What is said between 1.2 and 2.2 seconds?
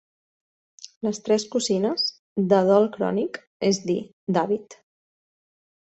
tres cosines,